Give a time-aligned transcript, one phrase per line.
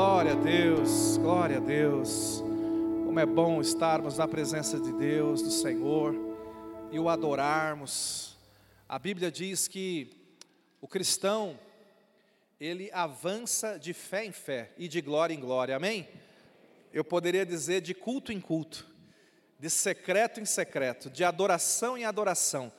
[0.00, 2.42] glória a Deus, glória a Deus.
[3.04, 6.14] Como é bom estarmos na presença de Deus, do Senhor,
[6.90, 8.34] e o adorarmos.
[8.88, 10.10] A Bíblia diz que
[10.80, 11.60] o cristão,
[12.58, 16.08] ele avança de fé em fé e de glória em glória, amém?
[16.94, 18.86] Eu poderia dizer de culto em culto,
[19.58, 22.72] de secreto em secreto, de adoração em adoração,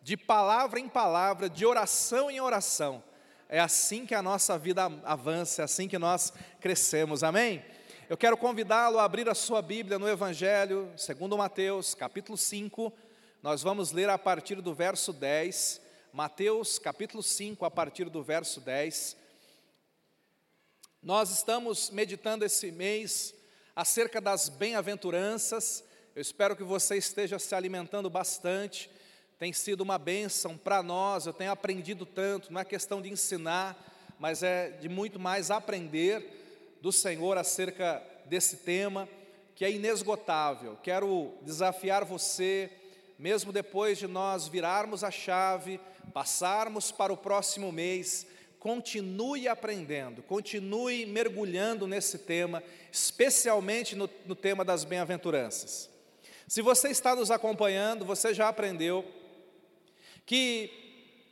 [0.00, 3.02] de palavra em palavra, de oração em oração.
[3.50, 7.64] É assim que a nossa vida avança, é assim que nós crescemos, amém?
[8.06, 12.92] Eu quero convidá-lo a abrir a sua Bíblia no Evangelho, segundo Mateus, capítulo 5,
[13.42, 15.80] nós vamos ler a partir do verso 10,
[16.12, 19.16] Mateus, capítulo 5, a partir do verso 10.
[21.02, 23.34] Nós estamos meditando esse mês
[23.74, 25.82] acerca das bem-aventuranças,
[26.14, 28.90] eu espero que você esteja se alimentando bastante,
[29.38, 33.76] tem sido uma bênção para nós, eu tenho aprendido tanto, não é questão de ensinar,
[34.18, 39.08] mas é de muito mais aprender do Senhor acerca desse tema,
[39.54, 40.76] que é inesgotável.
[40.82, 42.68] Quero desafiar você,
[43.16, 45.80] mesmo depois de nós virarmos a chave,
[46.12, 48.26] passarmos para o próximo mês,
[48.58, 55.88] continue aprendendo, continue mergulhando nesse tema, especialmente no, no tema das bem-aventuranças.
[56.48, 59.04] Se você está nos acompanhando, você já aprendeu
[60.28, 60.70] que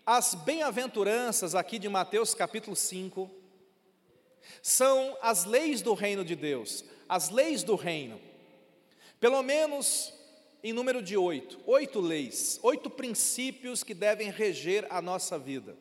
[0.06, 3.30] as bem-aventuranças aqui de Mateus capítulo 5
[4.62, 8.18] são as leis do reino de Deus, as leis do reino.
[9.20, 10.14] Pelo menos
[10.62, 15.76] em número de oito, oito leis, oito princípios que devem reger a nossa vida.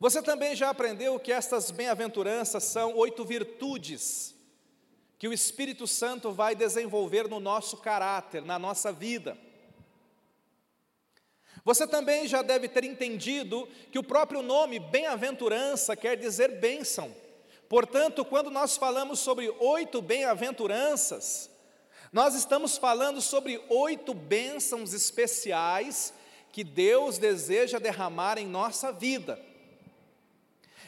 [0.00, 4.34] Você também já aprendeu que estas bem-aventuranças são oito virtudes
[5.20, 9.38] que o Espírito Santo vai desenvolver no nosso caráter, na nossa vida.
[11.64, 17.14] Você também já deve ter entendido que o próprio nome bem-aventurança quer dizer bênção.
[17.68, 21.48] Portanto, quando nós falamos sobre oito bem-aventuranças,
[22.12, 26.12] nós estamos falando sobre oito bênçãos especiais
[26.50, 29.40] que Deus deseja derramar em nossa vida.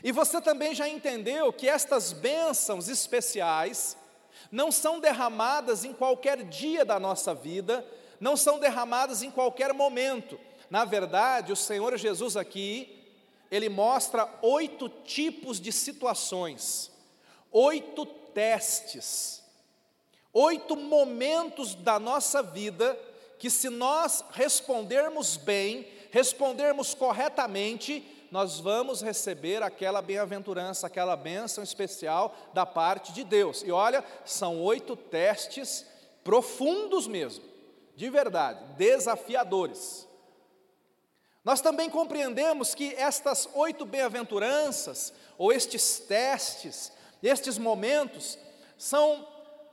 [0.02, 3.96] E você também já entendeu que estas bênçãos especiais
[4.50, 7.86] não são derramadas em qualquer dia da nossa vida,
[8.20, 10.38] não são derramadas em qualquer momento
[10.74, 13.00] na verdade, o Senhor Jesus aqui,
[13.48, 16.90] ele mostra oito tipos de situações,
[17.52, 19.40] oito testes,
[20.32, 22.98] oito momentos da nossa vida
[23.38, 32.34] que, se nós respondermos bem, respondermos corretamente, nós vamos receber aquela bem-aventurança, aquela bênção especial
[32.52, 33.62] da parte de Deus.
[33.62, 35.86] E olha, são oito testes
[36.24, 37.44] profundos mesmo,
[37.94, 40.12] de verdade, desafiadores.
[41.44, 46.90] Nós também compreendemos que estas oito bem-aventuranças, ou estes testes,
[47.22, 48.38] estes momentos,
[48.78, 49.28] são,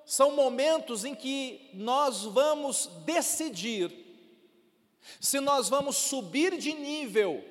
[0.05, 4.01] são momentos em que nós vamos decidir
[5.19, 7.43] se nós vamos subir de nível,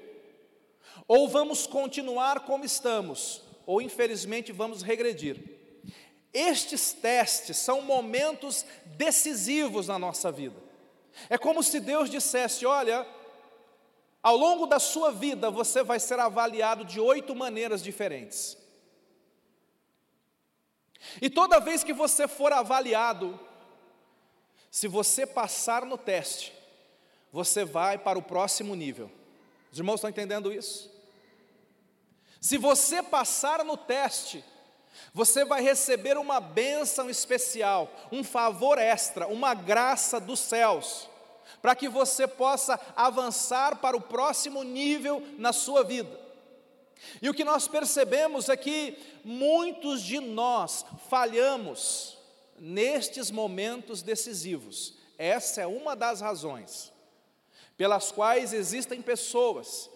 [1.09, 5.59] ou vamos continuar como estamos, ou infelizmente vamos regredir.
[6.33, 10.57] Estes testes são momentos decisivos na nossa vida.
[11.29, 13.05] É como se Deus dissesse: Olha,
[14.23, 18.57] ao longo da sua vida, você vai ser avaliado de oito maneiras diferentes.
[21.21, 23.39] E toda vez que você for avaliado,
[24.71, 26.53] se você passar no teste,
[27.33, 29.11] você vai para o próximo nível.
[29.73, 30.91] Os irmãos estão entendendo isso?
[32.41, 34.45] Se você passar no teste,
[35.15, 41.10] você vai receber uma bênção especial, um favor extra, uma graça dos céus
[41.61, 46.19] para que você possa avançar para o próximo nível na sua vida.
[47.21, 52.19] E o que nós percebemos é que muitos de nós falhamos
[52.59, 54.95] nestes momentos decisivos.
[55.19, 56.93] Essa é uma das razões
[57.77, 59.89] pelas quais existem pessoas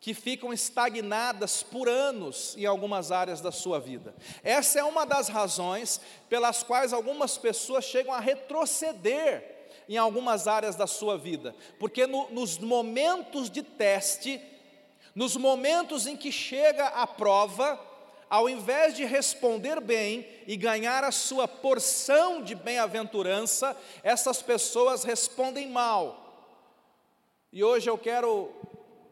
[0.00, 4.14] que ficam estagnadas por anos em algumas áreas da sua vida.
[4.42, 9.59] Essa é uma das razões pelas quais algumas pessoas chegam a retroceder
[9.90, 14.40] em algumas áreas da sua vida, porque no, nos momentos de teste,
[15.16, 17.78] nos momentos em que chega a prova,
[18.30, 25.68] ao invés de responder bem e ganhar a sua porção de bem-aventurança, essas pessoas respondem
[25.68, 26.54] mal.
[27.52, 28.48] E hoje eu quero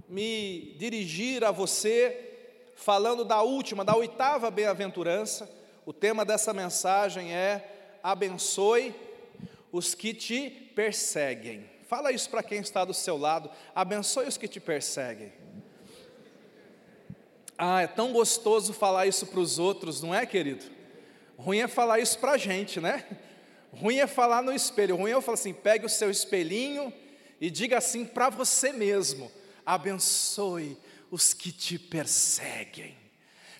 [0.09, 5.51] me dirigir a você falando da última, da oitava bem-aventurança.
[5.85, 8.95] O tema dessa mensagem é abençoe
[9.73, 11.69] os que te perseguem.
[11.87, 13.50] Fala isso para quem está do seu lado.
[13.75, 15.32] Abençoe os que te perseguem.
[17.56, 20.65] Ah, é tão gostoso falar isso para os outros, não é, querido?
[21.37, 23.05] Ruim é falar isso para a gente, né?
[23.73, 24.97] Ruim é falar no espelho.
[24.97, 26.93] Ruim é eu falar assim: pegue o seu espelhinho
[27.41, 29.31] e diga assim para você mesmo:
[29.64, 30.76] abençoe
[31.11, 32.97] os que te perseguem.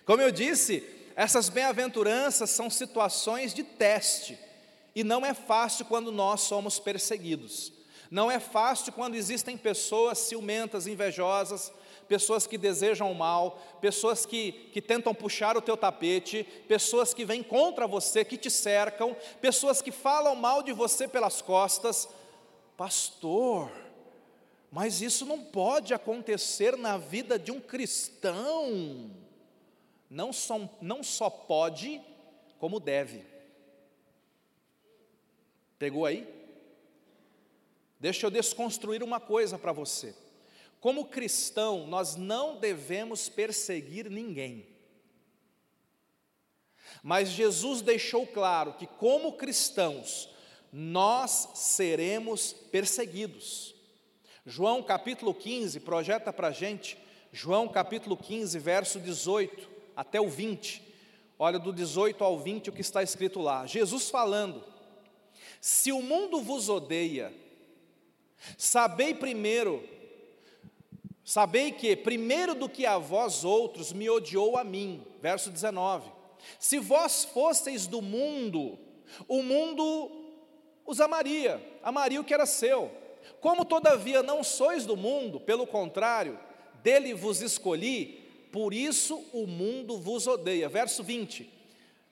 [0.05, 0.83] Como eu disse,
[1.15, 4.37] essas bem-aventuranças são situações de teste,
[4.95, 7.71] e não é fácil quando nós somos perseguidos.
[8.09, 11.71] Não é fácil quando existem pessoas ciumentas, invejosas,
[12.07, 17.23] pessoas que desejam o mal, pessoas que, que tentam puxar o teu tapete, pessoas que
[17.23, 22.09] vêm contra você, que te cercam, pessoas que falam mal de você pelas costas.
[22.75, 23.71] Pastor,
[24.71, 29.11] mas isso não pode acontecer na vida de um cristão.
[30.09, 32.01] Não só, não só pode,
[32.57, 33.23] como deve.
[35.79, 36.27] Pegou aí?
[37.99, 40.13] Deixa eu desconstruir uma coisa para você.
[40.81, 44.67] Como cristão, nós não devemos perseguir ninguém.
[47.01, 50.29] Mas Jesus deixou claro que, como cristãos,
[50.71, 53.73] nós seremos perseguidos.
[54.45, 56.97] João capítulo 15 projeta para a gente,
[57.31, 60.81] João capítulo 15, verso 18 até o 20.
[61.37, 63.65] Olha, do 18 ao 20 o que está escrito lá.
[63.65, 64.63] Jesus falando:
[65.59, 67.33] Se o mundo vos odeia,
[68.57, 69.83] sabei primeiro
[71.29, 75.05] Sabei que, primeiro do que a vós outros, me odiou a mim.
[75.21, 76.11] Verso 19:
[76.57, 78.79] Se vós fosseis do mundo,
[79.27, 80.09] o mundo
[80.87, 82.89] os amaria, amaria o que era seu.
[83.39, 86.39] Como todavia não sois do mundo, pelo contrário,
[86.81, 90.67] dele vos escolhi, por isso o mundo vos odeia.
[90.67, 91.58] Verso 20.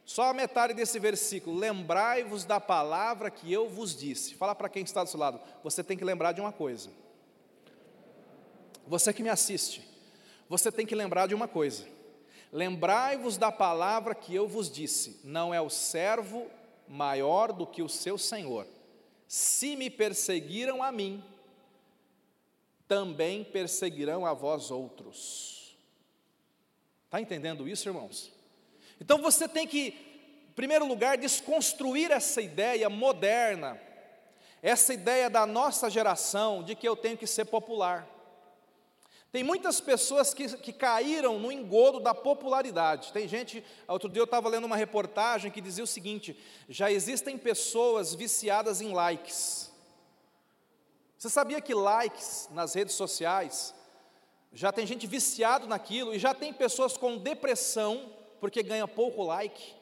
[0.07, 1.57] Só a metade desse versículo.
[1.57, 4.35] Lembrai-vos da palavra que eu vos disse.
[4.35, 5.37] Fala para quem está do seu lado.
[5.61, 6.89] Você tem que lembrar de uma coisa.
[8.87, 9.85] Você que me assiste,
[10.47, 11.85] você tem que lembrar de uma coisa:
[12.53, 16.49] lembrai-vos da palavra que eu vos disse, não é o servo
[16.87, 18.65] maior do que o seu senhor.
[19.27, 21.21] Se me perseguiram a mim,
[22.87, 25.77] também perseguirão a vós outros.
[27.07, 28.36] Está entendendo isso, irmãos?
[28.99, 29.87] Então você tem que,
[30.49, 33.79] em primeiro lugar, desconstruir essa ideia moderna,
[34.61, 38.07] essa ideia da nossa geração de que eu tenho que ser popular.
[39.31, 43.11] Tem muitas pessoas que, que caíram no engodo da popularidade.
[43.11, 47.37] Tem gente, outro dia eu estava lendo uma reportagem que dizia o seguinte: já existem
[47.37, 49.71] pessoas viciadas em likes.
[51.17, 53.75] Você sabia que likes nas redes sociais,
[54.53, 59.77] já tem gente viciado naquilo, e já tem pessoas com depressão porque ganha pouco like?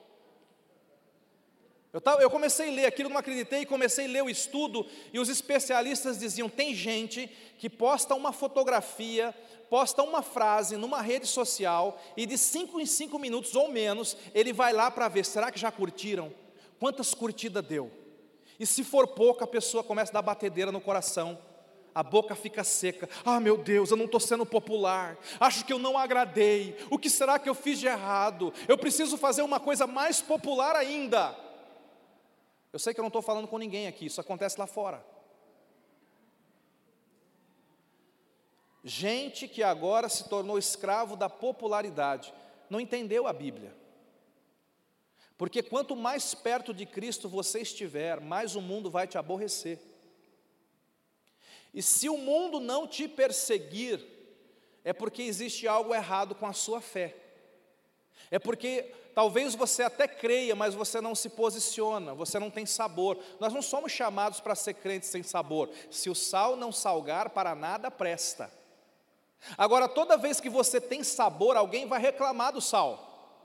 [1.96, 5.20] Eu, tava, eu comecei a ler aquilo, não acreditei, comecei a ler o estudo, e
[5.20, 9.34] os especialistas diziam: tem gente que posta uma fotografia,
[9.70, 14.52] posta uma frase numa rede social, e de cinco em cinco minutos ou menos, ele
[14.52, 16.34] vai lá para ver, será que já curtiram?
[16.80, 17.90] Quantas curtidas deu?
[18.60, 21.38] E se for pouco, a pessoa começa a dar batedeira no coração,
[21.96, 23.08] a boca fica seca.
[23.24, 25.18] Ah, meu Deus, eu não estou sendo popular.
[25.40, 26.76] Acho que eu não agradei.
[26.92, 28.54] O que será que eu fiz de errado?
[28.68, 31.34] Eu preciso fazer uma coisa mais popular ainda.
[32.74, 35.02] Eu sei que eu não estou falando com ninguém aqui, isso acontece lá fora.
[38.84, 42.34] Gente que agora se tornou escravo da popularidade,
[42.70, 43.74] não entendeu a Bíblia.
[45.38, 49.95] Porque quanto mais perto de Cristo você estiver, mais o mundo vai te aborrecer.
[51.76, 54.02] E se o mundo não te perseguir,
[54.82, 57.14] é porque existe algo errado com a sua fé.
[58.32, 63.20] É porque talvez você até creia, mas você não se posiciona, você não tem sabor.
[63.42, 65.70] Nós não somos chamados para ser crentes sem sabor.
[65.92, 68.50] Se o sal não salgar, para nada presta.
[69.58, 73.44] Agora, toda vez que você tem sabor, alguém vai reclamar do sal.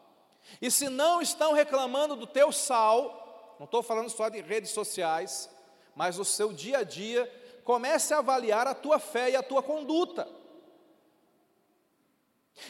[0.62, 5.50] E se não estão reclamando do teu sal, não estou falando só de redes sociais,
[5.96, 7.30] mas o seu dia a dia,
[7.64, 10.28] comece a avaliar a tua fé e a tua conduta.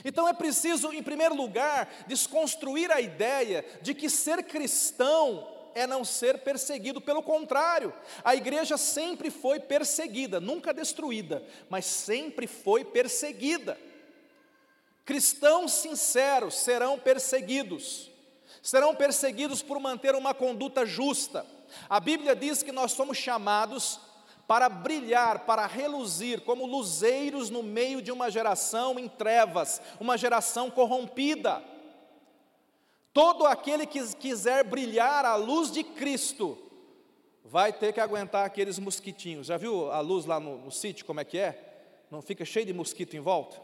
[0.04, 6.04] Então é preciso, em primeiro lugar, desconstruir a ideia de que ser cristão é não
[6.04, 7.94] ser perseguido, pelo contrário,
[8.24, 13.78] a igreja sempre foi perseguida, nunca destruída, mas sempre foi perseguida.
[15.04, 18.10] Cristãos sinceros serão perseguidos,
[18.62, 21.46] serão perseguidos por manter uma conduta justa.
[21.88, 24.00] A Bíblia diz que nós somos chamados
[24.50, 30.68] para brilhar, para reluzir como luzeiros no meio de uma geração em trevas, uma geração
[30.68, 31.62] corrompida.
[33.12, 36.58] Todo aquele que quiser brilhar a luz de Cristo,
[37.44, 39.46] vai ter que aguentar aqueles mosquitinhos.
[39.46, 42.02] Já viu a luz lá no, no sítio, como é que é?
[42.10, 43.56] Não fica cheio de mosquito em volta?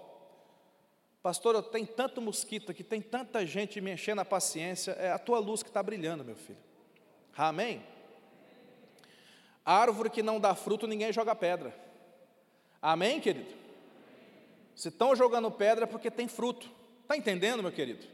[1.20, 5.18] Pastor, eu tenho tanto mosquito aqui, tem tanta gente me enchendo a paciência, é a
[5.18, 6.60] tua luz que está brilhando, meu filho.
[7.36, 7.82] Amém?
[9.66, 11.74] Árvore que não dá fruto, ninguém joga pedra.
[12.80, 13.52] Amém, querido?
[14.76, 16.70] Se estão jogando pedra é porque tem fruto.
[17.02, 18.06] Está entendendo, meu querido?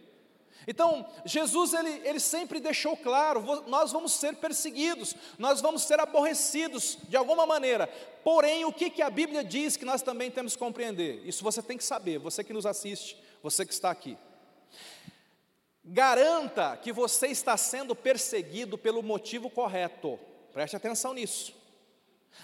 [0.66, 6.98] Então, Jesus ele, ele sempre deixou claro: nós vamos ser perseguidos, nós vamos ser aborrecidos
[7.08, 7.86] de alguma maneira.
[8.22, 11.26] Porém, o que, que a Bíblia diz que nós também temos que compreender?
[11.26, 14.16] Isso você tem que saber, você que nos assiste, você que está aqui.
[15.84, 20.18] Garanta que você está sendo perseguido pelo motivo correto,
[20.52, 21.54] preste atenção nisso.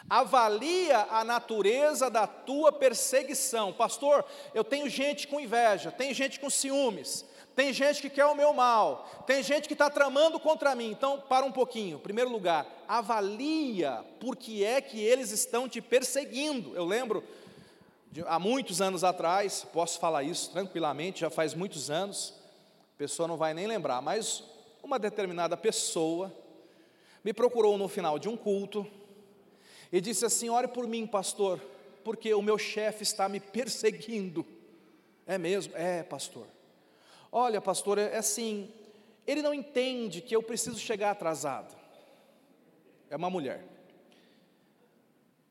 [0.09, 3.73] Avalia a natureza da tua perseguição.
[3.73, 4.25] Pastor,
[4.55, 7.25] eu tenho gente com inveja, tem gente com ciúmes,
[7.55, 10.91] tem gente que quer o meu mal, tem gente que está tramando contra mim.
[10.91, 11.99] Então, para um pouquinho.
[11.99, 16.75] Primeiro lugar, avalia por que é que eles estão te perseguindo.
[16.77, 17.25] Eu lembro,
[18.11, 22.35] de, há muitos anos atrás, posso falar isso tranquilamente, já faz muitos anos,
[22.95, 24.43] a pessoa não vai nem lembrar, mas
[24.83, 26.33] uma determinada pessoa
[27.29, 28.87] me procurou no final de um culto,
[29.93, 31.61] e disse assim: Ore por mim, pastor,
[32.03, 34.47] porque o meu chefe está me perseguindo.
[35.27, 35.77] É mesmo?
[35.77, 36.47] É, pastor.
[37.31, 38.73] Olha, pastor, é assim,
[39.27, 41.77] ele não entende que eu preciso chegar atrasado.
[43.11, 43.63] É uma mulher.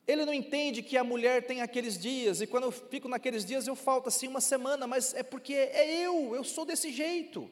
[0.07, 3.67] Ele não entende que a mulher tem aqueles dias, e quando eu fico naqueles dias
[3.67, 7.47] eu falto assim uma semana, mas é porque é eu, eu sou desse jeito.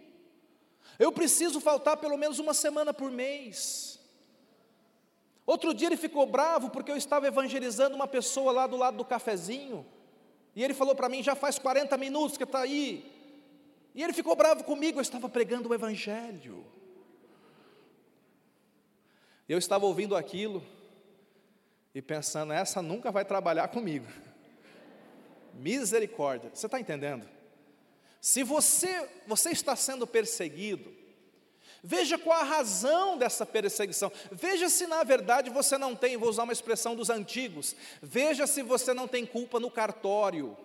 [0.98, 3.95] Eu preciso faltar pelo menos uma semana por mês.
[5.46, 9.06] Outro dia ele ficou bravo porque eu estava evangelizando uma pessoa lá do lado do
[9.06, 9.86] cafezinho.
[10.56, 13.12] E ele falou para mim: já faz 40 minutos que está aí.
[13.94, 16.66] E ele ficou bravo comigo, eu estava pregando o Evangelho.
[19.48, 20.64] Eu estava ouvindo aquilo
[21.94, 24.08] e pensando: essa nunca vai trabalhar comigo.
[25.54, 27.30] Misericórdia, você está entendendo?
[28.20, 30.92] Se você, você está sendo perseguido,
[31.88, 34.12] Veja qual a razão dessa perseguição.
[34.32, 38.64] Veja se na verdade você não tem, vou usar uma expressão dos antigos, veja se
[38.64, 40.58] você não tem culpa no cartório.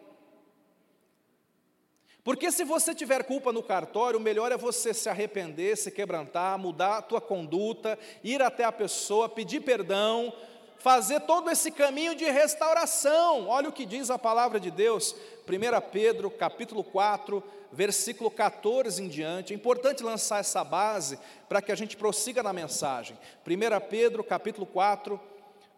[2.24, 6.58] Porque se você tiver culpa no cartório, o melhor é você se arrepender, se quebrantar,
[6.58, 10.32] mudar a tua conduta, ir até a pessoa, pedir perdão,
[10.80, 13.48] fazer todo esse caminho de restauração.
[13.48, 15.14] Olha o que diz a palavra de Deus,
[15.46, 19.52] 1 Pedro, capítulo 4, versículo 14 em diante.
[19.52, 21.18] É importante lançar essa base
[21.48, 23.16] para que a gente prossiga na mensagem.
[23.46, 25.20] 1 Pedro, capítulo 4,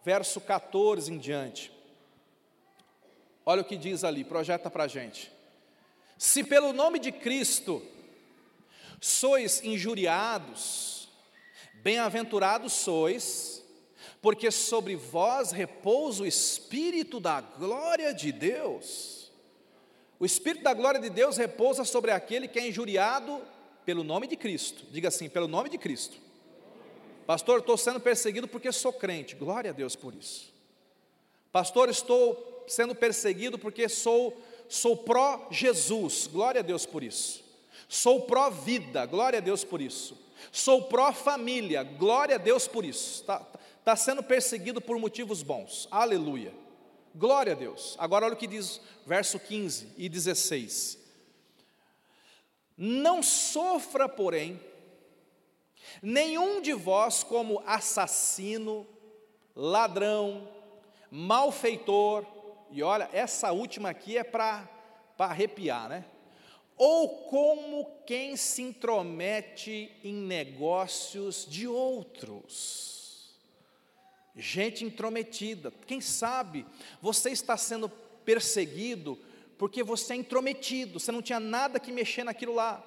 [0.03, 1.71] verso 14 em diante.
[3.45, 5.29] Olha o que diz ali, projeta para a gente.
[6.17, 7.85] Se pelo nome de Cristo
[9.01, 11.09] sois injuriados,
[11.73, 13.62] bem-aventurados sois,
[14.23, 19.29] porque sobre vós repousa o Espírito da glória de Deus.
[20.17, 23.41] O Espírito da glória de Deus repousa sobre aquele que é injuriado
[23.83, 24.85] pelo nome de Cristo.
[24.91, 26.15] Diga assim, pelo nome de Cristo.
[27.27, 29.35] Pastor, estou sendo perseguido porque sou crente.
[29.35, 30.53] Glória a Deus por isso.
[31.51, 36.27] Pastor, estou sendo perseguido porque sou sou pró Jesus.
[36.27, 37.43] Glória a Deus por isso.
[37.89, 39.05] Sou pró vida.
[39.05, 40.17] Glória a Deus por isso.
[40.49, 41.83] Sou pró família.
[41.83, 43.19] Glória a Deus por isso.
[43.19, 43.59] Está tá
[43.97, 45.87] sendo perseguido por motivos bons.
[45.91, 46.53] Aleluia.
[47.13, 47.95] Glória a Deus.
[47.99, 50.97] Agora olha o que diz verso 15 e 16.
[52.77, 54.59] Não sofra, porém,
[56.01, 58.87] nenhum de vós como assassino,
[59.55, 60.47] ladrão,
[61.11, 62.25] malfeitor,
[62.71, 64.67] e olha, essa última aqui é para
[65.19, 66.05] arrepiar, né?
[66.75, 73.02] Ou como quem se intromete em negócios de outros
[74.35, 75.71] gente intrometida.
[75.85, 76.65] Quem sabe
[77.01, 77.89] você está sendo
[78.25, 79.17] perseguido
[79.57, 82.83] porque você é intrometido, você não tinha nada que mexer naquilo lá.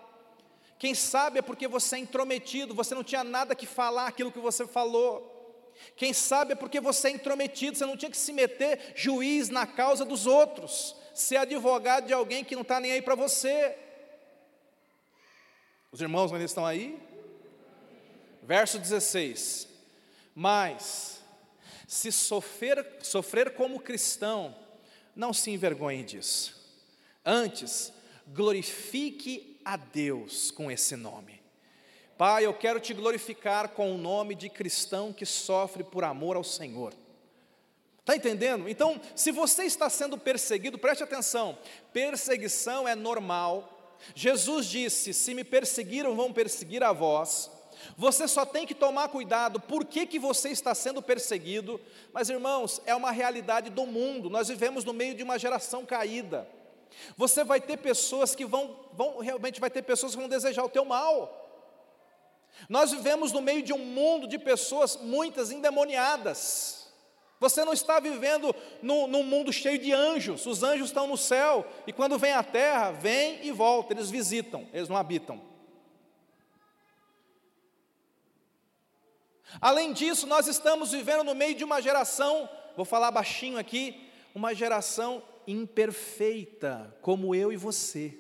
[0.79, 4.39] Quem sabe é porque você é intrometido, você não tinha nada que falar aquilo que
[4.39, 5.33] você falou.
[5.97, 9.67] Quem sabe é porque você é intrometido, você não tinha que se meter juiz na
[9.67, 13.77] causa dos outros, ser advogado de alguém que não está nem aí para você.
[15.91, 16.99] Os irmãos ainda estão aí?
[18.43, 19.69] Verso 16:
[20.35, 21.16] Mas
[21.87, 24.57] se sofrer, sofrer como cristão,
[25.15, 26.55] não se envergonhe disso.
[27.25, 27.93] Antes,
[28.29, 31.41] glorifique a Deus com esse nome.
[32.19, 36.45] Pai, eu quero te glorificar com o nome de cristão que sofre por amor ao
[36.45, 36.95] Senhor.
[38.01, 38.69] Está entendendo?
[38.69, 41.59] Então, se você está sendo perseguido, preste atenção:
[41.93, 43.97] perseguição é normal.
[44.15, 47.51] Jesus disse: Se me perseguiram, vão perseguir a vós.
[47.97, 51.81] Você só tem que tomar cuidado por que, que você está sendo perseguido.
[52.13, 54.31] Mas, irmãos, é uma realidade do mundo.
[54.31, 56.49] Nós vivemos no meio de uma geração caída.
[57.17, 60.69] Você vai ter pessoas que vão, vão realmente vai ter pessoas que vão desejar o
[60.69, 61.43] teu mal.
[62.69, 66.87] Nós vivemos no meio de um mundo de pessoas, muitas endemoniadas.
[67.39, 71.67] Você não está vivendo no, num mundo cheio de anjos, os anjos estão no céu,
[71.87, 75.41] e quando vem à terra, vem e volta, eles visitam, eles não habitam.
[79.61, 84.55] Além disso, nós estamos vivendo no meio de uma geração, vou falar baixinho aqui, uma
[84.55, 88.19] geração imperfeita, como eu e você.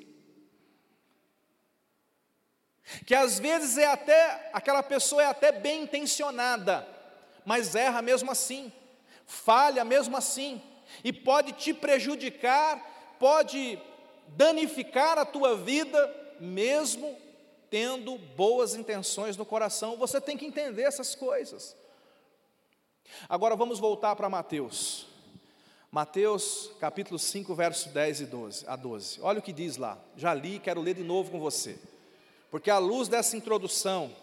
[3.04, 6.86] Que às vezes é até, aquela pessoa é até bem intencionada,
[7.44, 8.72] mas erra mesmo assim,
[9.26, 10.62] falha mesmo assim,
[11.02, 13.78] e pode te prejudicar, pode
[14.28, 17.25] danificar a tua vida, mesmo
[17.70, 19.96] tendo boas intenções no coração.
[19.96, 21.76] Você tem que entender essas coisas.
[23.28, 25.06] Agora vamos voltar para Mateus.
[25.90, 29.20] Mateus capítulo 5, verso 10 e 12, a 12.
[29.22, 29.98] Olha o que diz lá.
[30.16, 31.78] Já li, quero ler de novo com você.
[32.50, 34.14] Porque à luz dessa introdução,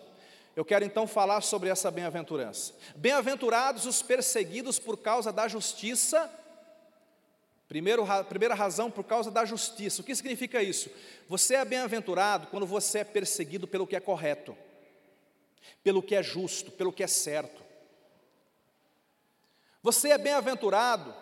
[0.56, 2.74] eu quero então falar sobre essa bem-aventurança.
[2.96, 6.30] Bem-aventurados os perseguidos por causa da justiça.
[7.74, 10.00] Primeiro, primeira razão, por causa da justiça.
[10.00, 10.92] O que significa isso?
[11.28, 14.56] Você é bem-aventurado quando você é perseguido pelo que é correto,
[15.84, 17.64] pelo que é justo, pelo que é certo.
[19.82, 21.16] Você é bem-aventurado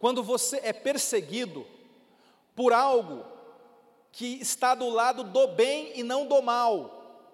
[0.00, 1.64] quando você é perseguido
[2.56, 3.24] por algo
[4.10, 7.30] que está do lado do bem e não do mal.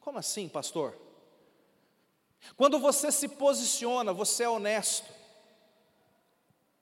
[0.00, 0.94] Como assim, pastor?
[2.58, 5.10] Quando você se posiciona, você é honesto.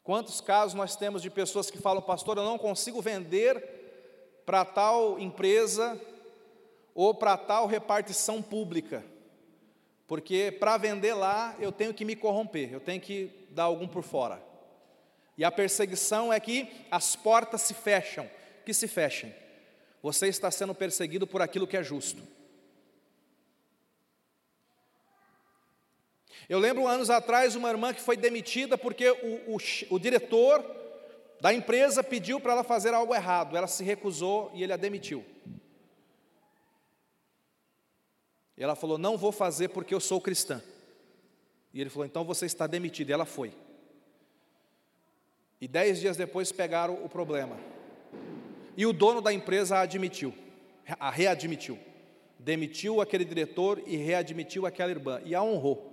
[0.02, 5.18] Quantos casos nós temos de pessoas que falam, pastor, eu não consigo vender para tal
[5.18, 6.00] empresa
[6.94, 9.04] ou para tal repartição pública,
[10.06, 14.02] porque para vender lá eu tenho que me corromper, eu tenho que dar algum por
[14.02, 14.42] fora.
[15.38, 18.28] E a perseguição é que as portas se fecham,
[18.64, 19.34] que se fechem.
[20.02, 22.22] Você está sendo perseguido por aquilo que é justo.
[26.50, 29.58] Eu lembro anos atrás uma irmã que foi demitida porque o, o,
[29.88, 30.64] o diretor
[31.40, 33.56] da empresa pediu para ela fazer algo errado.
[33.56, 35.24] Ela se recusou e ele a demitiu.
[38.56, 40.60] E ela falou: Não vou fazer porque eu sou cristã.
[41.72, 43.12] E ele falou: Então você está demitida.
[43.12, 43.54] E ela foi.
[45.60, 47.56] E dez dias depois pegaram o problema.
[48.76, 50.34] E o dono da empresa a admitiu,
[50.98, 51.78] a readmitiu.
[52.40, 55.22] Demitiu aquele diretor e readmitiu aquela irmã.
[55.24, 55.89] E a honrou.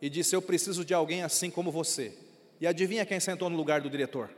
[0.00, 2.12] E disse: Eu preciso de alguém assim como você.
[2.60, 4.30] E adivinha quem sentou no lugar do diretor?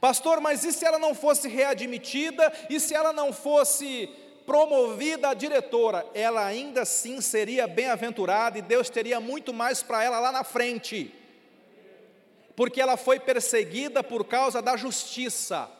[0.00, 2.52] Pastor, mas e se ela não fosse readmitida?
[2.68, 4.08] E se ela não fosse
[4.44, 10.20] promovida a diretora, ela ainda assim seria bem-aventurada e Deus teria muito mais para ela
[10.20, 11.14] lá na frente,
[12.54, 15.70] porque ela foi perseguida por causa da justiça.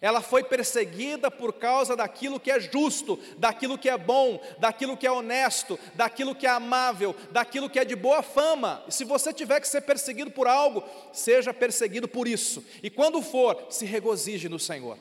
[0.00, 5.06] Ela foi perseguida por causa daquilo que é justo, daquilo que é bom, daquilo que
[5.06, 8.82] é honesto, daquilo que é amável, daquilo que é de boa fama.
[8.88, 12.64] E se você tiver que ser perseguido por algo, seja perseguido por isso.
[12.82, 14.98] E quando for, se regozije no Senhor.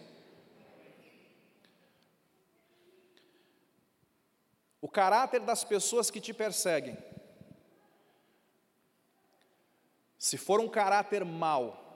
[4.82, 6.97] O caráter das pessoas que te perseguem,
[10.17, 11.88] se for um caráter mau,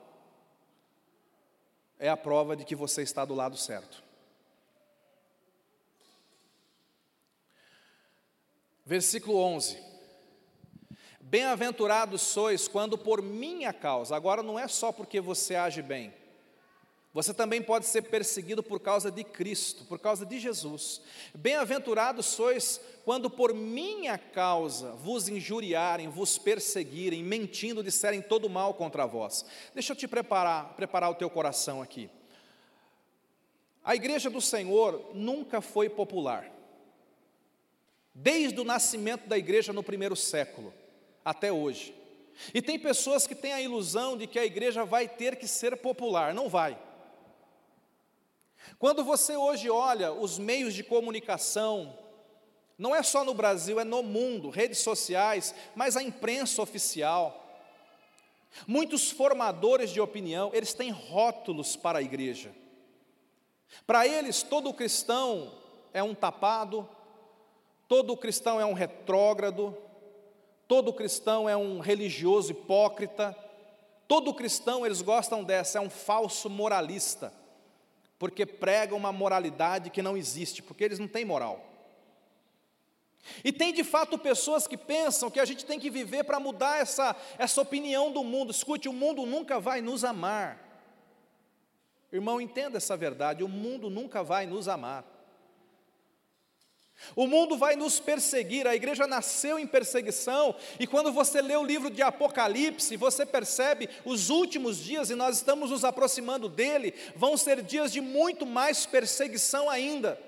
[2.04, 4.02] é a prova de que você está do lado certo.
[8.84, 9.82] Versículo 11:
[11.18, 16.12] Bem-aventurados sois quando por minha causa, agora não é só porque você age bem,
[17.14, 21.00] você também pode ser perseguido por causa de Cristo, por causa de Jesus.
[21.32, 29.06] Bem-aventurados sois quando por minha causa vos injuriarem, vos perseguirem, mentindo, disserem todo mal contra
[29.06, 29.46] vós.
[29.72, 32.10] Deixa eu te preparar, preparar o teu coração aqui.
[33.84, 36.50] A igreja do Senhor nunca foi popular.
[38.12, 40.74] Desde o nascimento da igreja no primeiro século
[41.24, 41.94] até hoje.
[42.52, 45.76] E tem pessoas que têm a ilusão de que a igreja vai ter que ser
[45.76, 46.76] popular, não vai.
[48.78, 51.98] Quando você hoje olha os meios de comunicação,
[52.78, 57.40] não é só no Brasil, é no mundo, redes sociais, mas a imprensa oficial.
[58.66, 62.52] Muitos formadores de opinião, eles têm rótulos para a igreja.
[63.86, 65.52] Para eles, todo cristão
[65.92, 66.88] é um tapado,
[67.88, 69.76] todo cristão é um retrógrado,
[70.66, 73.36] todo cristão é um religioso hipócrita,
[74.06, 77.32] todo cristão, eles gostam dessa, é um falso moralista
[78.18, 81.70] porque pregam uma moralidade que não existe, porque eles não têm moral.
[83.42, 86.80] E tem de fato pessoas que pensam que a gente tem que viver para mudar
[86.80, 88.50] essa, essa opinião do mundo.
[88.50, 90.60] Escute, o mundo nunca vai nos amar.
[92.12, 95.04] Irmão, entenda essa verdade: o mundo nunca vai nos amar.
[97.14, 101.64] O mundo vai nos perseguir, a igreja nasceu em perseguição, e quando você lê o
[101.64, 107.36] livro de Apocalipse, você percebe os últimos dias, e nós estamos nos aproximando dele, vão
[107.36, 110.18] ser dias de muito mais perseguição ainda.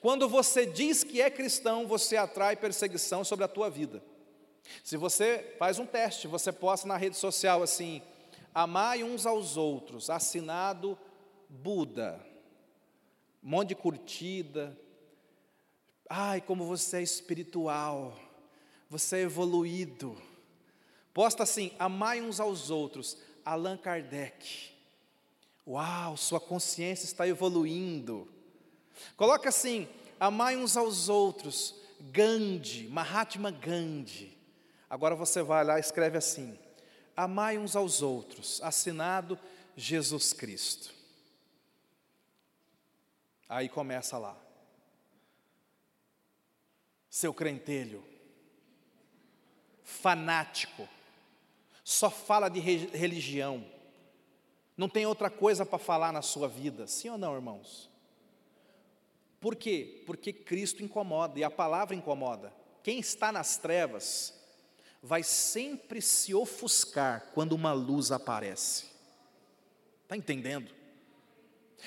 [0.00, 4.02] Quando você diz que é cristão, você atrai perseguição sobre a tua vida.
[4.84, 8.00] Se você faz um teste, você posta na rede social assim:
[8.54, 10.96] amai uns aos outros, assinado
[11.48, 12.24] Buda,
[13.42, 14.76] um monte de curtida.
[16.14, 18.14] Ai, como você é espiritual,
[18.90, 20.14] você é evoluído.
[21.14, 24.74] Posta assim: amai uns aos outros, Allan Kardec.
[25.66, 28.28] Uau, sua consciência está evoluindo.
[29.16, 29.88] Coloca assim:
[30.20, 34.36] amai uns aos outros, Gandhi, Mahatma Gandhi.
[34.90, 36.58] Agora você vai lá e escreve assim:
[37.16, 39.38] amai uns aos outros, assinado
[39.74, 40.92] Jesus Cristo.
[43.48, 44.51] Aí começa lá.
[47.12, 48.02] Seu crentelho,
[49.82, 50.88] fanático,
[51.84, 53.66] só fala de religião,
[54.74, 57.90] não tem outra coisa para falar na sua vida, sim ou não, irmãos?
[59.38, 60.02] Por quê?
[60.06, 62.50] Porque Cristo incomoda e a palavra incomoda.
[62.82, 64.32] Quem está nas trevas
[65.02, 68.86] vai sempre se ofuscar quando uma luz aparece.
[70.04, 70.72] Está entendendo?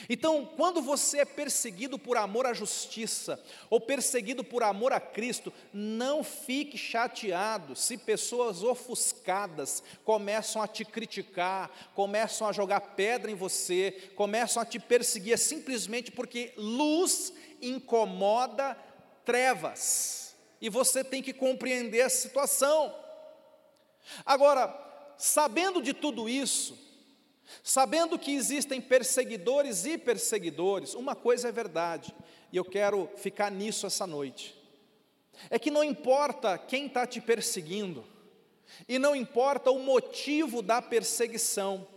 [0.10, 5.54] Então, quando você é perseguido por amor à justiça, ou perseguido por amor a Cristo,
[5.74, 13.36] não fique chateado se pessoas ofuscadas começam a te criticar, começam a jogar pedra em
[13.36, 18.78] você, começam a te perseguir, é simplesmente porque luz incomoda
[19.24, 22.94] trevas, e você tem que compreender a situação.
[24.26, 24.74] Agora,
[25.18, 26.85] sabendo de tudo isso,
[27.64, 32.14] Sabendo que existem perseguidores e perseguidores, uma coisa é verdade,
[32.52, 34.56] e eu quero ficar nisso essa noite:
[35.50, 38.06] é que não importa quem está te perseguindo,
[38.88, 41.88] e não importa o motivo da perseguição,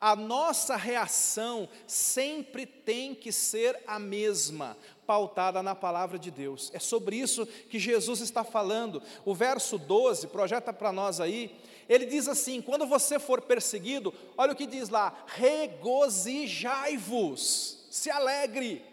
[0.00, 6.70] a nossa reação sempre tem que ser a mesma, pautada na palavra de Deus.
[6.72, 9.02] É sobre isso que Jesus está falando.
[9.24, 14.52] O verso 12, projeta para nós aí, ele diz assim: quando você for perseguido, olha
[14.52, 18.84] o que diz lá: regozijai-vos, se alegre.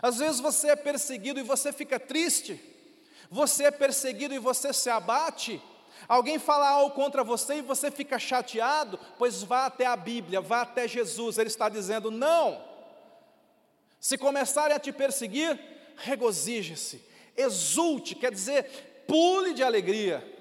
[0.00, 2.60] Às vezes você é perseguido e você fica triste,
[3.30, 5.60] você é perseguido e você se abate,
[6.08, 10.62] alguém fala algo contra você e você fica chateado, pois vá até a Bíblia, vá
[10.62, 12.70] até Jesus, ele está dizendo: não.
[13.98, 15.58] Se começarem a te perseguir,
[15.96, 17.02] regozije-se,
[17.36, 20.31] exulte, quer dizer, pule de alegria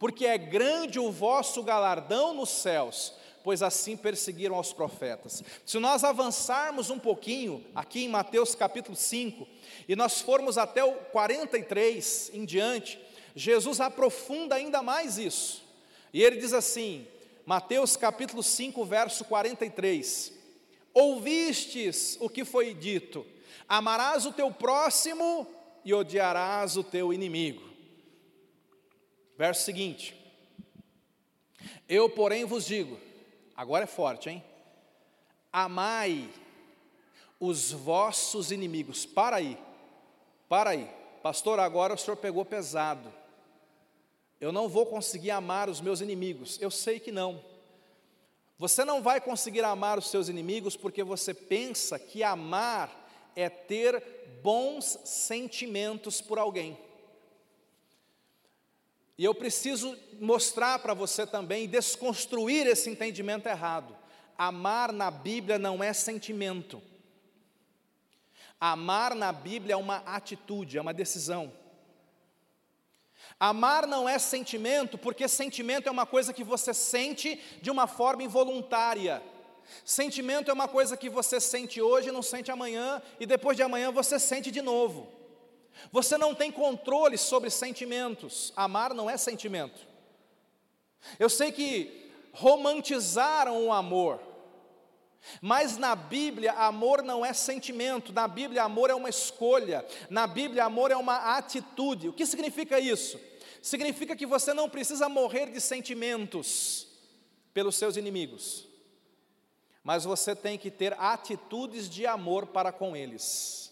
[0.00, 3.12] porque é grande o vosso galardão nos céus,
[3.44, 5.44] pois assim perseguiram os profetas.
[5.64, 9.46] Se nós avançarmos um pouquinho, aqui em Mateus capítulo 5,
[9.86, 12.98] e nós formos até o 43 em diante,
[13.36, 15.62] Jesus aprofunda ainda mais isso.
[16.14, 17.06] E ele diz assim,
[17.44, 20.32] Mateus capítulo 5, verso 43:
[20.94, 23.26] Ouvistes o que foi dito:
[23.68, 25.46] amarás o teu próximo
[25.84, 27.69] e odiarás o teu inimigo.
[29.40, 30.14] Verso seguinte:
[31.88, 33.00] Eu, porém, vos digo,
[33.56, 34.44] agora é forte, hein?
[35.50, 36.28] Amai
[37.40, 39.06] os vossos inimigos.
[39.06, 39.56] Para aí,
[40.46, 40.90] para aí,
[41.22, 43.10] pastor, agora o senhor pegou pesado.
[44.38, 46.60] Eu não vou conseguir amar os meus inimigos.
[46.60, 47.42] Eu sei que não.
[48.58, 52.94] Você não vai conseguir amar os seus inimigos porque você pensa que amar
[53.34, 54.04] é ter
[54.42, 56.76] bons sentimentos por alguém.
[59.20, 63.94] E eu preciso mostrar para você também, desconstruir esse entendimento errado.
[64.38, 66.82] Amar na Bíblia não é sentimento.
[68.58, 71.52] Amar na Bíblia é uma atitude, é uma decisão.
[73.38, 78.22] Amar não é sentimento, porque sentimento é uma coisa que você sente de uma forma
[78.22, 79.22] involuntária.
[79.84, 83.92] Sentimento é uma coisa que você sente hoje, não sente amanhã, e depois de amanhã
[83.92, 85.19] você sente de novo.
[85.92, 88.52] Você não tem controle sobre sentimentos.
[88.56, 89.86] Amar não é sentimento.
[91.18, 94.20] Eu sei que romantizaram o amor,
[95.40, 100.64] mas na Bíblia, amor não é sentimento, na Bíblia, amor é uma escolha, na Bíblia,
[100.64, 102.08] amor é uma atitude.
[102.08, 103.20] O que significa isso?
[103.60, 106.86] Significa que você não precisa morrer de sentimentos
[107.52, 108.66] pelos seus inimigos,
[109.82, 113.69] mas você tem que ter atitudes de amor para com eles.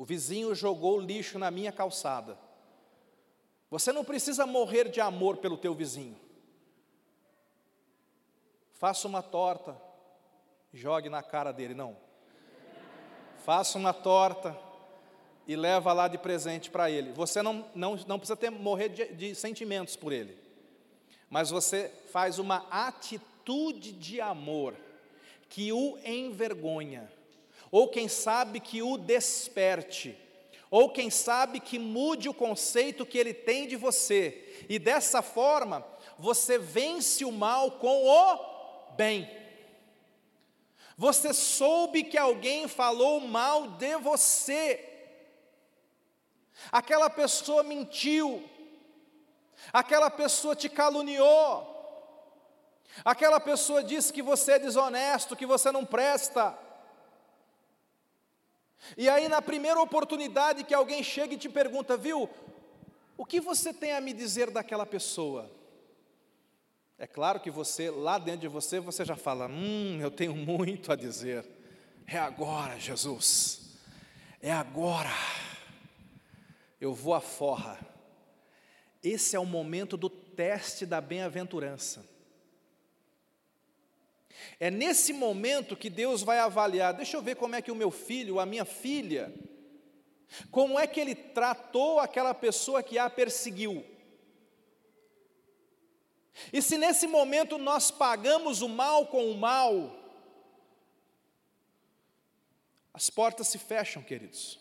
[0.00, 2.38] O vizinho jogou lixo na minha calçada.
[3.70, 6.16] Você não precisa morrer de amor pelo teu vizinho.
[8.72, 9.76] Faça uma torta,
[10.72, 11.98] jogue na cara dele, não.
[13.44, 14.58] Faça uma torta
[15.46, 17.12] e leva lá de presente para ele.
[17.12, 20.34] Você não, não, não precisa ter, morrer de, de sentimentos por ele,
[21.28, 24.74] mas você faz uma atitude de amor
[25.50, 27.19] que o envergonha
[27.70, 30.16] ou quem sabe que o desperte,
[30.70, 35.86] ou quem sabe que mude o conceito que ele tem de você, e dessa forma
[36.18, 39.28] você vence o mal com o bem.
[40.96, 44.86] Você soube que alguém falou mal de você,
[46.70, 48.46] aquela pessoa mentiu,
[49.72, 51.66] aquela pessoa te caluniou,
[53.04, 56.56] aquela pessoa disse que você é desonesto, que você não presta,
[58.96, 62.28] e aí, na primeira oportunidade que alguém chega e te pergunta, viu,
[63.16, 65.50] o que você tem a me dizer daquela pessoa?
[66.98, 70.92] É claro que você, lá dentro de você, você já fala: Hum, eu tenho muito
[70.92, 71.46] a dizer.
[72.06, 73.78] É agora, Jesus.
[74.40, 75.10] É agora.
[76.80, 77.78] Eu vou à forra.
[79.02, 82.04] Esse é o momento do teste da bem-aventurança.
[84.58, 87.90] É nesse momento que Deus vai avaliar, deixa eu ver como é que o meu
[87.90, 89.32] filho, a minha filha,
[90.50, 93.84] como é que ele tratou aquela pessoa que a perseguiu.
[96.52, 99.96] E se nesse momento nós pagamos o mal com o mal,
[102.94, 104.58] as portas se fecham, queridos.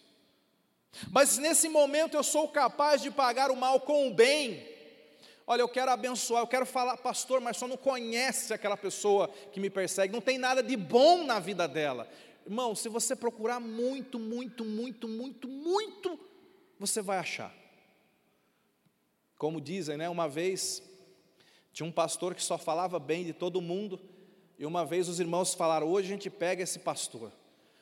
[1.12, 4.69] Mas nesse momento eu sou capaz de pagar o mal com o bem,
[5.52, 9.60] Olha, eu quero abençoar, eu quero falar, pastor, mas só não conhece aquela pessoa que
[9.60, 12.08] me persegue, não tem nada de bom na vida dela.
[12.46, 16.20] Irmão, se você procurar muito, muito, muito, muito, muito,
[16.78, 17.52] você vai achar.
[19.40, 20.08] Como dizem, né?
[20.08, 20.84] Uma vez
[21.74, 24.00] tinha um pastor que só falava bem de todo mundo,
[24.60, 27.32] e uma vez os irmãos falaram: hoje a gente pega esse pastor,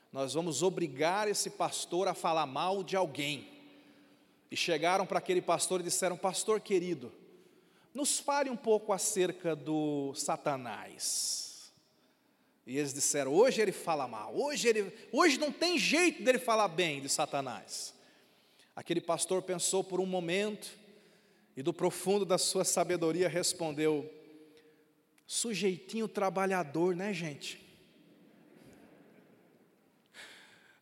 [0.09, 3.45] nós vamos obrigar esse pastor a falar mal de alguém.
[4.49, 7.11] E chegaram para aquele pastor e disseram: Pastor querido,
[7.97, 11.73] nos fale um pouco acerca do Satanás.
[12.63, 16.67] E eles disseram: hoje ele fala mal, hoje, ele, hoje não tem jeito dele falar
[16.67, 17.95] bem de Satanás.
[18.75, 20.77] Aquele pastor pensou por um momento
[21.55, 24.07] e, do profundo da sua sabedoria, respondeu:
[25.25, 27.65] sujeitinho trabalhador, né, gente?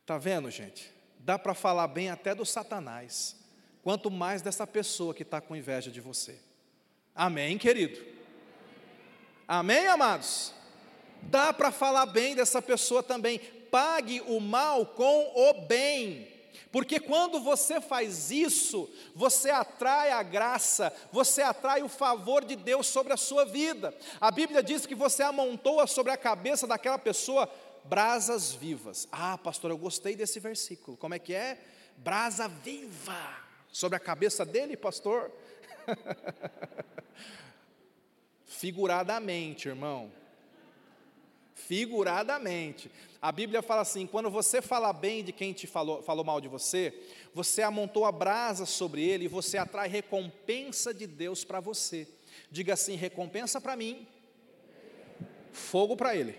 [0.06, 0.94] Tá vendo, gente?
[1.20, 3.38] Dá para falar bem até do Satanás,
[3.82, 6.38] quanto mais dessa pessoa que está com inveja de você.
[7.16, 8.04] Amém, querido?
[9.48, 10.54] Amém, amados?
[11.22, 13.40] Dá para falar bem dessa pessoa também.
[13.72, 16.28] Pague o mal com o bem.
[16.72, 22.88] Porque quando você faz isso, você atrai a graça, você atrai o favor de Deus
[22.88, 23.96] sobre a sua vida.
[24.20, 27.50] A Bíblia diz que você amontoa sobre a cabeça daquela pessoa
[27.86, 29.08] brasas vivas.
[29.10, 30.98] Ah, pastor, eu gostei desse versículo.
[30.98, 31.60] Como é que é?
[31.96, 35.32] Brasa viva sobre a cabeça dele, pastor.
[38.46, 40.12] Figuradamente, irmão.
[41.54, 42.92] Figuradamente.
[43.22, 46.48] A Bíblia fala assim: quando você fala bem de quem te falou, falou mal de
[46.48, 46.94] você,
[47.34, 52.08] você amontou a brasa sobre ele e você atrai recompensa de Deus para você.
[52.52, 54.08] Diga assim: recompensa para mim,
[55.52, 56.38] fogo para ele.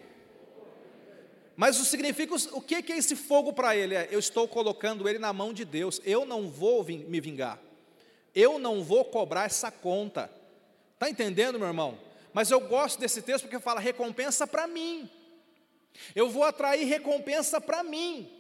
[1.57, 3.95] Mas o significa o que é esse fogo para ele?
[3.95, 6.01] É, eu estou colocando ele na mão de Deus.
[6.05, 7.59] Eu não vou me vingar.
[8.37, 10.31] Eu não vou cobrar essa conta.
[10.93, 11.99] Está entendendo, meu irmão?
[12.35, 15.11] Mas eu gosto desse texto porque fala recompensa para mim.
[16.15, 18.31] Eu vou atrair recompensa para mim.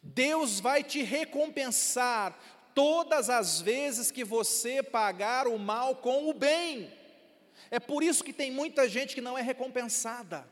[0.00, 2.38] Deus vai te recompensar
[2.76, 6.92] todas as vezes que você pagar o mal com o bem.
[7.72, 10.46] É por isso que tem muita gente que não é recompensada.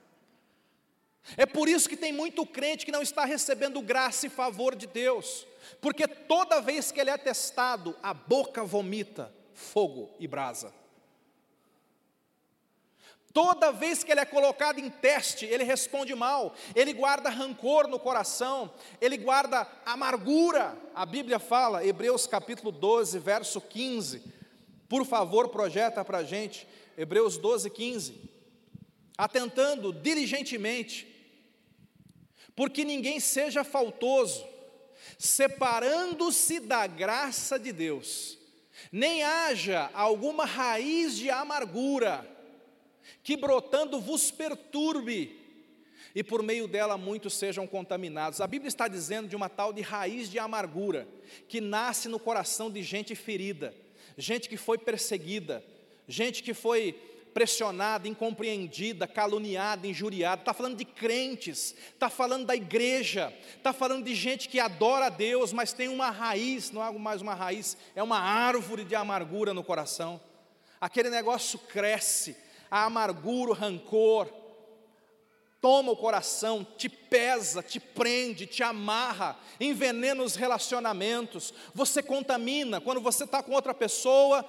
[1.36, 4.86] É por isso que tem muito crente que não está recebendo graça e favor de
[4.86, 5.46] Deus,
[5.80, 10.72] porque toda vez que ele é testado, a boca vomita fogo e brasa.
[13.32, 17.98] Toda vez que ele é colocado em teste, ele responde mal, ele guarda rancor no
[17.98, 20.76] coração, ele guarda amargura.
[20.94, 24.24] A Bíblia fala, Hebreus capítulo 12, verso 15.
[24.88, 26.66] Por favor, projeta para a gente,
[26.98, 28.30] Hebreus 12, 15.
[29.16, 31.06] Atentando diligentemente,
[32.60, 34.46] porque ninguém seja faltoso,
[35.18, 38.36] separando-se da graça de Deus,
[38.92, 42.22] nem haja alguma raiz de amargura,
[43.22, 45.40] que brotando vos perturbe,
[46.14, 48.42] e por meio dela muitos sejam contaminados.
[48.42, 51.08] A Bíblia está dizendo de uma tal de raiz de amargura
[51.48, 53.74] que nasce no coração de gente ferida,
[54.18, 55.64] gente que foi perseguida,
[56.06, 56.92] gente que foi
[57.32, 60.42] pressionada, incompreendida, caluniada, injuriada.
[60.42, 65.10] Está falando de crentes, está falando da igreja, está falando de gente que adora a
[65.10, 69.54] Deus, mas tem uma raiz, não é mais uma raiz, é uma árvore de amargura
[69.54, 70.20] no coração.
[70.80, 72.36] Aquele negócio cresce,
[72.70, 74.32] a amargura, o rancor,
[75.60, 82.80] toma o coração, te pesa, te prende, te amarra, envenena os relacionamentos, você contamina.
[82.80, 84.44] Quando você está com outra pessoa,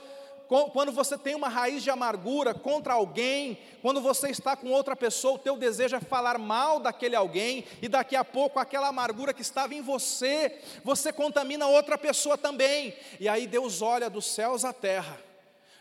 [0.74, 5.36] quando você tem uma raiz de amargura contra alguém, quando você está com outra pessoa,
[5.36, 9.42] o teu desejo é falar mal daquele alguém, e daqui a pouco aquela amargura que
[9.42, 12.94] estava em você, você contamina outra pessoa também.
[13.18, 15.18] E aí Deus olha dos céus à terra,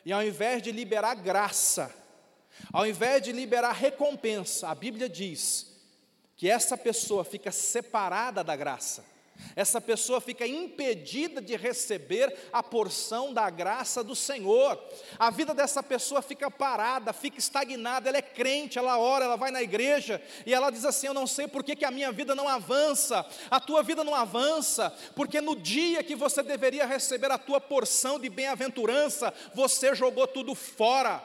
[0.06, 1.92] e ao invés de liberar graça,
[2.72, 5.66] ao invés de liberar recompensa, a Bíblia diz
[6.36, 9.04] que essa pessoa fica separada da graça,
[9.56, 14.82] essa pessoa fica impedida de receber a porção da graça do Senhor.
[15.18, 18.08] A vida dessa pessoa fica parada, fica estagnada.
[18.08, 21.26] Ela é crente, ela ora, ela vai na igreja e ela diz assim: Eu não
[21.26, 23.26] sei por que, que a minha vida não avança.
[23.50, 28.18] A tua vida não avança, porque no dia que você deveria receber a tua porção
[28.18, 31.22] de bem-aventurança, você jogou tudo fora.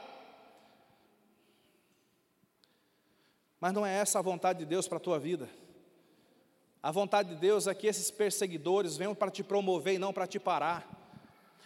[3.59, 5.49] Mas não é essa a vontade de Deus para a tua vida.
[6.85, 10.27] A vontade de Deus é que esses perseguidores venham para te promover e não para
[10.27, 10.87] te parar.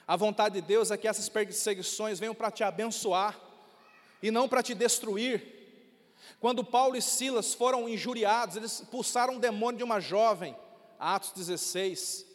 [0.07, 3.37] A vontade de Deus é que essas perseguições venham para te abençoar
[4.23, 5.43] e não para te destruir.
[6.39, 10.55] Quando Paulo e Silas foram injuriados, eles expulsaram um demônio de uma jovem,
[10.97, 12.25] Atos 16.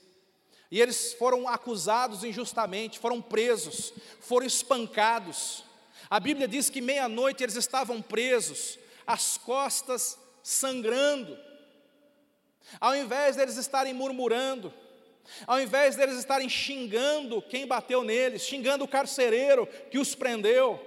[0.70, 5.64] E eles foram acusados injustamente, foram presos, foram espancados.
[6.10, 11.34] A Bíblia diz que meia-noite eles estavam presos, as costas sangrando.
[12.80, 14.72] Ao invés deles estarem murmurando,
[15.46, 20.80] ao invés deles estarem xingando quem bateu neles, xingando o carcereiro que os prendeu,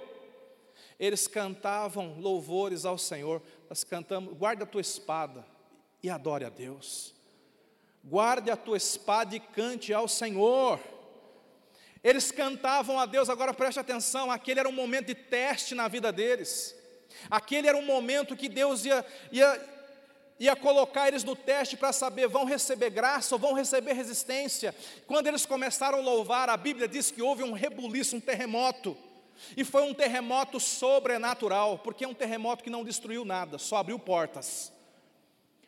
[0.98, 3.42] eles cantavam louvores ao Senhor.
[3.68, 5.46] Nós cantamos, guarda a tua espada
[6.02, 7.14] e adore a Deus.
[8.02, 10.80] Guarde a tua espada e cante ao Senhor.
[12.02, 16.12] Eles cantavam a Deus, agora preste atenção, aquele era um momento de teste na vida
[16.12, 16.74] deles.
[17.30, 19.77] Aquele era um momento que Deus ia, ia,
[20.38, 24.74] ia colocar eles no teste para saber, vão receber graça ou vão receber resistência.
[25.06, 28.96] Quando eles começaram a louvar, a Bíblia diz que houve um rebuliço, um terremoto.
[29.56, 33.98] E foi um terremoto sobrenatural, porque é um terremoto que não destruiu nada, só abriu
[33.98, 34.72] portas.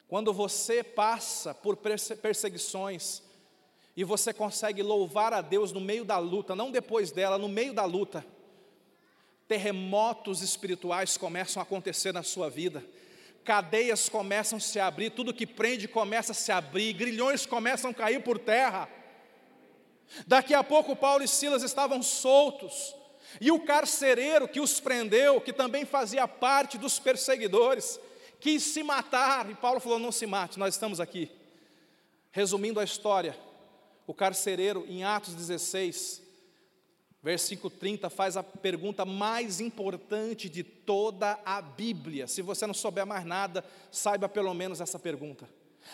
[0.09, 3.22] Quando você passa por perseguições,
[3.96, 7.72] e você consegue louvar a Deus no meio da luta, não depois dela, no meio
[7.72, 8.24] da luta,
[9.46, 12.85] terremotos espirituais começam a acontecer na sua vida,
[13.44, 17.94] cadeias começam a se abrir, tudo que prende começa a se abrir, grilhões começam a
[17.94, 18.88] cair por terra.
[20.26, 22.94] Daqui a pouco Paulo e Silas estavam soltos,
[23.40, 28.00] e o carcereiro que os prendeu, que também fazia parte dos perseguidores,
[28.40, 31.31] quis se matar, e Paulo falou: Não se mate, nós estamos aqui.
[32.33, 33.37] Resumindo a história,
[34.07, 36.22] o carcereiro, em Atos 16,
[37.22, 42.26] Versículo 30 faz a pergunta mais importante de toda a Bíblia.
[42.26, 45.46] Se você não souber mais nada, saiba pelo menos essa pergunta.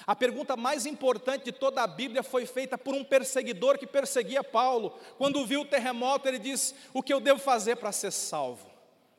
[0.06, 4.44] A pergunta mais importante de toda a Bíblia foi feita por um perseguidor que perseguia
[4.44, 4.90] Paulo.
[5.18, 8.70] Quando viu o terremoto, ele diz: O que eu devo fazer para ser salvo?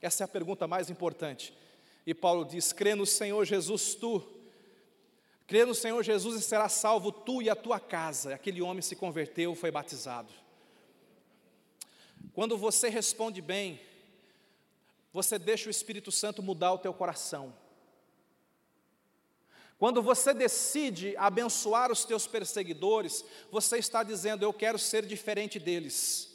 [0.02, 1.54] Essa é a pergunta mais importante.
[2.06, 4.24] E Paulo diz: Crê no Senhor Jesus, tu.
[5.46, 8.34] Crê no Senhor Jesus e será salvo tu e a tua casa.
[8.34, 10.32] Aquele homem se converteu, foi batizado.
[12.38, 13.82] Quando você responde bem,
[15.12, 17.52] você deixa o Espírito Santo mudar o teu coração.
[19.80, 26.32] Quando você decide abençoar os teus perseguidores, você está dizendo: Eu quero ser diferente deles.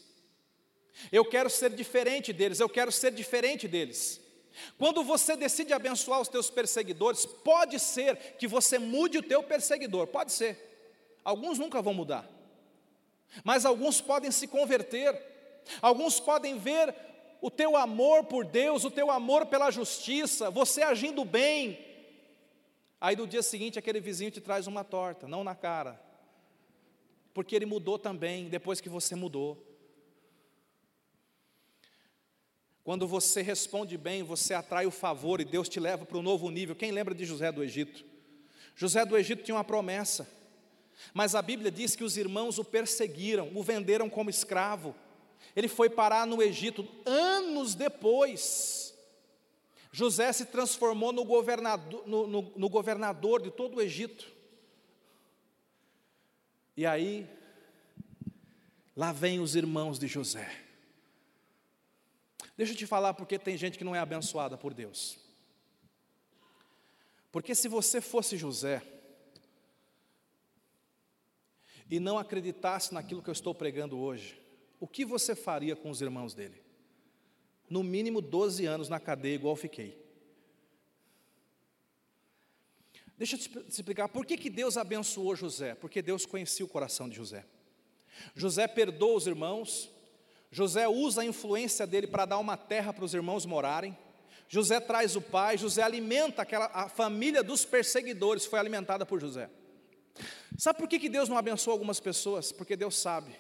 [1.13, 4.21] Eu quero ser diferente deles, eu quero ser diferente deles.
[4.77, 10.09] Quando você decide abençoar os teus perseguidores, pode ser que você mude o teu perseguidor,
[10.09, 11.21] pode ser.
[11.23, 12.29] Alguns nunca vão mudar,
[13.45, 15.31] mas alguns podem se converter.
[15.81, 16.95] Alguns podem ver
[17.41, 21.79] o teu amor por Deus, o teu amor pela justiça, você agindo bem.
[23.01, 26.01] Aí no dia seguinte aquele vizinho te traz uma torta, não na cara.
[27.35, 29.73] Porque ele mudou também depois que você mudou.
[32.85, 36.51] Quando você responde bem, você atrai o favor e Deus te leva para um novo
[36.51, 36.75] nível.
[36.75, 38.05] Quem lembra de José do Egito?
[38.75, 40.29] José do Egito tinha uma promessa,
[41.13, 44.95] mas a Bíblia diz que os irmãos o perseguiram, o venderam como escravo.
[45.55, 48.95] Ele foi parar no Egito anos depois.
[49.91, 54.33] José se transformou no governador, no, no, no governador de todo o Egito.
[56.75, 57.29] E aí,
[58.97, 60.51] lá vem os irmãos de José.
[62.57, 65.19] Deixa eu te falar porque tem gente que não é abençoada por Deus.
[67.31, 68.83] Porque se você fosse José
[71.91, 74.42] e não acreditasse naquilo que eu estou pregando hoje,
[74.83, 76.63] o que você faria com os irmãos dele?
[77.73, 79.99] no mínimo 12 anos na cadeia, igual fiquei.
[83.17, 87.09] Deixa eu te explicar por que, que Deus abençoou José, porque Deus conhecia o coração
[87.09, 87.47] de José.
[88.35, 89.91] José perdoa os irmãos,
[90.51, 93.97] José usa a influência dele para dar uma terra para os irmãos morarem.
[94.49, 99.49] José traz o pai, José alimenta aquela a família dos perseguidores, foi alimentada por José.
[100.59, 102.53] Sabe por que, que Deus não abençoa algumas pessoas?
[102.53, 103.35] Porque Deus sabe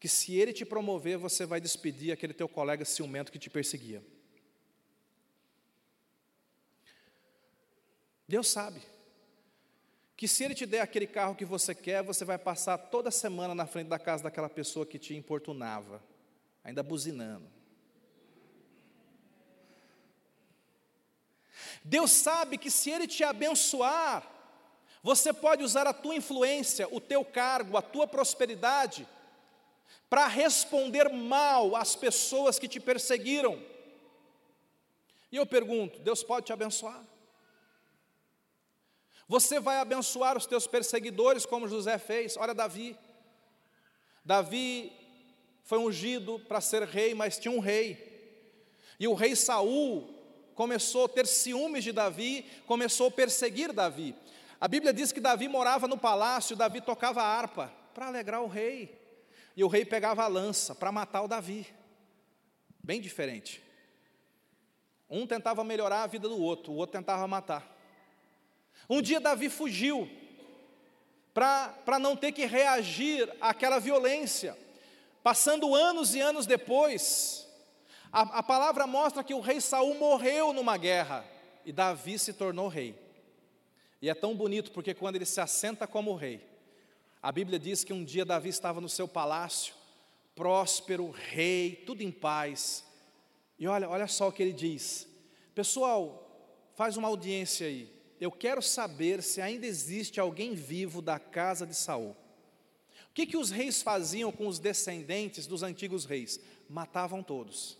[0.00, 4.02] que se ele te promover, você vai despedir aquele teu colega ciumento que te perseguia.
[8.26, 8.80] Deus sabe
[10.16, 13.54] que se ele te der aquele carro que você quer, você vai passar toda semana
[13.54, 16.02] na frente da casa daquela pessoa que te importunava,
[16.64, 17.46] ainda buzinando.
[21.84, 24.26] Deus sabe que se ele te abençoar,
[25.02, 29.06] você pode usar a tua influência, o teu cargo, a tua prosperidade
[30.10, 33.62] para responder mal às pessoas que te perseguiram.
[35.30, 37.06] E eu pergunto: Deus pode te abençoar?
[39.28, 42.36] Você vai abençoar os teus perseguidores, como José fez.
[42.36, 42.98] Olha, Davi.
[44.24, 44.92] Davi
[45.62, 48.08] foi ungido para ser rei, mas tinha um rei.
[48.98, 50.12] E o rei Saul
[50.56, 54.16] começou a ter ciúmes de Davi, começou a perseguir Davi.
[54.60, 58.99] A Bíblia diz que Davi morava no palácio, Davi tocava harpa para alegrar o rei.
[59.56, 61.66] E o rei pegava a lança para matar o Davi.
[62.82, 63.62] Bem diferente.
[65.08, 67.76] Um tentava melhorar a vida do outro, o outro tentava matar.
[68.88, 70.08] Um dia Davi fugiu
[71.34, 74.56] para não ter que reagir àquela violência.
[75.22, 77.46] Passando anos e anos depois,
[78.12, 81.24] a, a palavra mostra que o rei Saul morreu numa guerra
[81.64, 82.94] e Davi se tornou rei.
[84.00, 86.40] E é tão bonito porque quando ele se assenta como rei,
[87.22, 89.74] a Bíblia diz que um dia Davi estava no seu palácio,
[90.34, 92.84] próspero, rei, tudo em paz.
[93.58, 95.06] E olha, olha só o que ele diz:
[95.54, 97.92] Pessoal, faz uma audiência aí.
[98.18, 102.16] Eu quero saber se ainda existe alguém vivo da casa de Saul.
[103.10, 106.40] O que, que os reis faziam com os descendentes dos antigos reis?
[106.68, 107.78] Matavam todos.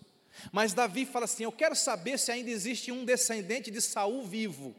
[0.52, 4.74] Mas Davi fala assim: Eu quero saber se ainda existe um descendente de Saul vivo,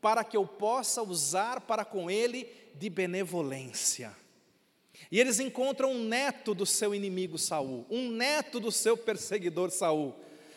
[0.00, 4.14] para que eu possa usar para com ele de benevolência.
[5.10, 10.14] E eles encontram um neto do seu inimigo Saul, um neto do seu perseguidor Saul.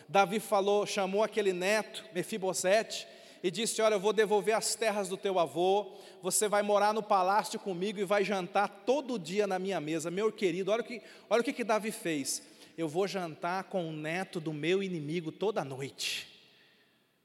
[0.07, 3.07] Davi falou, chamou aquele neto, Mefibosete,
[3.43, 7.03] e disse: Olha, eu vou devolver as terras do teu avô, você vai morar no
[7.03, 10.09] palácio comigo e vai jantar todo dia na minha mesa.
[10.09, 12.41] Meu querido, olha o que, olha o que, que Davi fez.
[12.77, 16.27] Eu vou jantar com o neto do meu inimigo toda noite,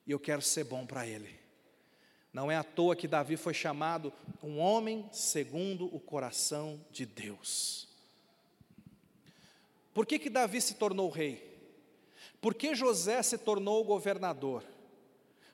[0.07, 1.44] e eu quero ser bom para ele.
[2.35, 4.13] Não é à toa que Davi foi chamado
[4.43, 7.87] um homem segundo o coração de Deus.
[9.95, 11.55] Por que, que Davi se tornou rei?
[12.41, 14.65] Por que José se tornou governador?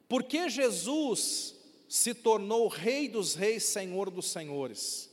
[0.09, 1.55] Por que Jesus
[1.87, 5.11] se tornou rei dos reis, senhor dos senhores?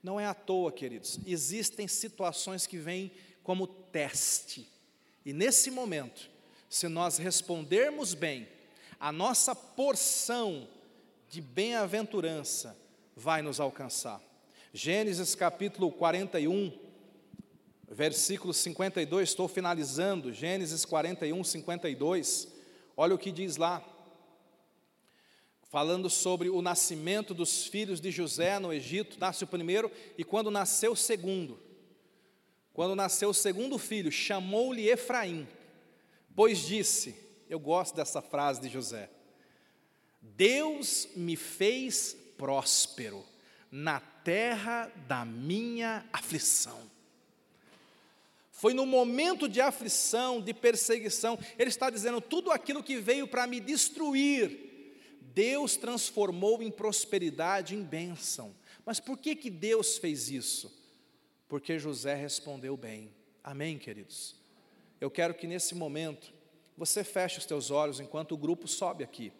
[0.00, 3.10] Não é à toa, queridos, existem situações que vêm
[3.42, 4.68] como teste,
[5.24, 6.30] e nesse momento,
[6.70, 8.46] se nós respondermos bem,
[9.00, 10.68] a nossa porção
[11.28, 12.76] de bem-aventurança
[13.14, 14.20] vai nos alcançar.
[14.72, 16.72] Gênesis capítulo 41,
[17.88, 22.48] versículo 52, estou finalizando, Gênesis 41, 52,
[22.96, 23.82] olha o que diz lá,
[25.70, 30.50] falando sobre o nascimento dos filhos de José no Egito, nasce o primeiro, e quando
[30.50, 31.60] nasceu o segundo,
[32.72, 35.46] quando nasceu o segundo filho, chamou-lhe Efraim,
[36.34, 39.10] pois disse, eu gosto dessa frase de José.
[40.20, 43.24] Deus me fez próspero
[43.70, 46.88] na terra da minha aflição.
[48.50, 53.46] Foi no momento de aflição, de perseguição, ele está dizendo: tudo aquilo que veio para
[53.46, 54.68] me destruir,
[55.32, 58.54] Deus transformou em prosperidade, em bênção.
[58.84, 60.76] Mas por que, que Deus fez isso?
[61.48, 63.14] Porque José respondeu bem.
[63.44, 64.34] Amém, queridos?
[65.00, 66.32] Eu quero que nesse momento
[66.78, 69.32] você feche os teus olhos enquanto o grupo sobe aqui.